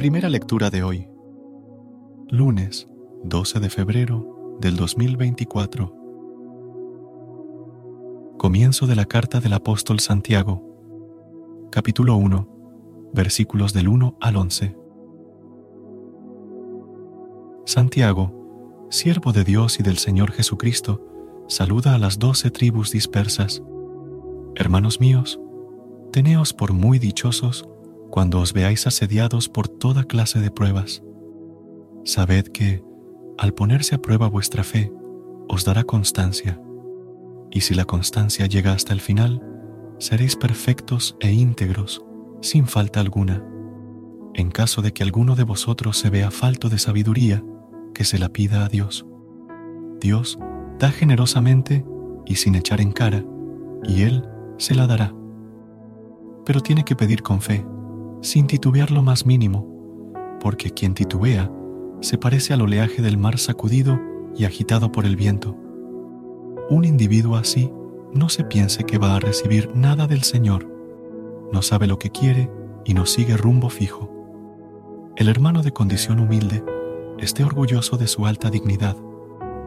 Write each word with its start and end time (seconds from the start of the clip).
Primera 0.00 0.30
lectura 0.30 0.70
de 0.70 0.82
hoy. 0.82 1.10
Lunes 2.30 2.88
12 3.24 3.60
de 3.60 3.68
febrero 3.68 4.56
del 4.58 4.74
2024. 4.76 5.94
Comienzo 8.38 8.86
de 8.86 8.96
la 8.96 9.04
carta 9.04 9.40
del 9.40 9.52
apóstol 9.52 10.00
Santiago. 10.00 11.68
Capítulo 11.70 12.16
1. 12.16 13.10
Versículos 13.12 13.74
del 13.74 13.88
1 13.88 14.16
al 14.22 14.36
11. 14.36 14.74
Santiago, 17.66 18.86
siervo 18.88 19.32
de 19.32 19.44
Dios 19.44 19.80
y 19.80 19.82
del 19.82 19.98
Señor 19.98 20.32
Jesucristo, 20.32 21.44
saluda 21.46 21.94
a 21.94 21.98
las 21.98 22.18
doce 22.18 22.50
tribus 22.50 22.90
dispersas. 22.90 23.62
Hermanos 24.54 24.98
míos, 24.98 25.38
teneos 26.10 26.54
por 26.54 26.72
muy 26.72 26.98
dichosos 26.98 27.68
cuando 28.10 28.40
os 28.40 28.52
veáis 28.52 28.86
asediados 28.86 29.48
por 29.48 29.68
toda 29.68 30.04
clase 30.04 30.40
de 30.40 30.50
pruebas. 30.50 31.02
Sabed 32.04 32.46
que, 32.46 32.82
al 33.38 33.54
ponerse 33.54 33.94
a 33.94 34.02
prueba 34.02 34.28
vuestra 34.28 34.64
fe, 34.64 34.92
os 35.48 35.64
dará 35.64 35.84
constancia, 35.84 36.60
y 37.50 37.62
si 37.62 37.74
la 37.74 37.84
constancia 37.84 38.46
llega 38.46 38.72
hasta 38.72 38.92
el 38.92 39.00
final, 39.00 39.42
seréis 39.98 40.36
perfectos 40.36 41.16
e 41.20 41.32
íntegros, 41.32 42.04
sin 42.40 42.66
falta 42.66 43.00
alguna. 43.00 43.44
En 44.34 44.50
caso 44.50 44.82
de 44.82 44.92
que 44.92 45.02
alguno 45.02 45.34
de 45.34 45.44
vosotros 45.44 45.98
se 45.98 46.10
vea 46.10 46.30
falto 46.30 46.68
de 46.68 46.78
sabiduría, 46.78 47.44
que 47.94 48.04
se 48.04 48.18
la 48.18 48.28
pida 48.28 48.64
a 48.64 48.68
Dios. 48.68 49.06
Dios 50.00 50.38
da 50.78 50.90
generosamente 50.90 51.84
y 52.26 52.36
sin 52.36 52.54
echar 52.54 52.80
en 52.80 52.92
cara, 52.92 53.24
y 53.84 54.02
Él 54.02 54.24
se 54.56 54.74
la 54.74 54.86
dará. 54.86 55.14
Pero 56.46 56.60
tiene 56.60 56.84
que 56.84 56.96
pedir 56.96 57.22
con 57.22 57.40
fe, 57.40 57.66
sin 58.22 58.46
titubear 58.46 58.90
lo 58.90 59.02
más 59.02 59.26
mínimo, 59.26 59.66
porque 60.40 60.70
quien 60.70 60.94
titubea 60.94 61.50
se 62.00 62.18
parece 62.18 62.52
al 62.54 62.62
oleaje 62.62 63.02
del 63.02 63.18
mar 63.18 63.38
sacudido 63.38 63.98
y 64.36 64.44
agitado 64.44 64.92
por 64.92 65.06
el 65.06 65.16
viento. 65.16 65.56
Un 66.68 66.84
individuo 66.84 67.36
así 67.36 67.70
no 68.12 68.28
se 68.28 68.44
piense 68.44 68.84
que 68.84 68.98
va 68.98 69.16
a 69.16 69.20
recibir 69.20 69.70
nada 69.74 70.06
del 70.06 70.22
Señor, 70.22 70.66
no 71.52 71.62
sabe 71.62 71.86
lo 71.86 71.98
que 71.98 72.10
quiere 72.10 72.50
y 72.84 72.94
no 72.94 73.06
sigue 73.06 73.36
rumbo 73.36 73.70
fijo. 73.70 74.10
El 75.16 75.28
hermano 75.28 75.62
de 75.62 75.72
condición 75.72 76.20
humilde 76.20 76.62
esté 77.18 77.44
orgulloso 77.44 77.96
de 77.96 78.06
su 78.06 78.26
alta 78.26 78.50
dignidad, 78.50 78.96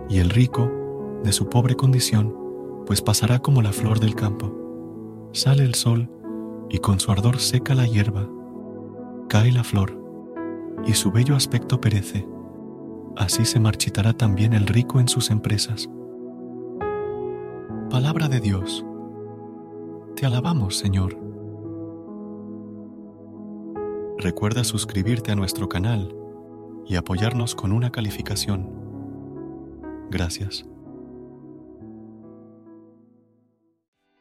y 0.10 0.20
el 0.20 0.30
rico 0.30 0.72
de 1.24 1.32
su 1.32 1.50
pobre 1.50 1.76
condición, 1.76 2.36
pues 2.86 3.02
pasará 3.02 3.40
como 3.40 3.62
la 3.62 3.72
flor 3.72 4.00
del 4.00 4.16
campo. 4.16 5.30
Sale 5.32 5.64
el 5.64 5.76
sol 5.76 6.10
y 6.70 6.80
con 6.80 7.00
su 7.00 7.12
ardor 7.12 7.40
seca 7.40 7.76
la 7.76 7.86
hierba 7.86 8.28
cae 9.28 9.52
la 9.52 9.64
flor 9.64 10.00
y 10.86 10.94
su 10.94 11.12
bello 11.12 11.36
aspecto 11.36 11.80
perece, 11.80 12.28
así 13.16 13.46
se 13.46 13.60
marchitará 13.60 14.14
también 14.14 14.54
el 14.54 14.68
rico 14.68 15.00
en 15.00 15.08
sus 15.08 15.30
empresas. 15.30 15.90
Palabra 17.90 18.28
de 18.28 18.40
Dios. 18.40 18.86
Te 20.16 20.26
alabamos, 20.26 20.78
Señor. 20.78 21.18
Recuerda 24.18 24.64
suscribirte 24.64 25.32
a 25.32 25.36
nuestro 25.36 25.70
canal 25.70 26.16
y 26.86 26.96
apoyarnos 26.96 27.56
con 27.56 27.72
una 27.72 27.92
calificación. 27.92 28.70
Gracias. 30.10 30.66